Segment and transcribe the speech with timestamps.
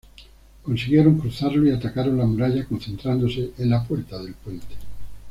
[0.63, 4.73] Consiguieron cruzarlo y atacaron la muralla concentrándose en la Puerta del Puente.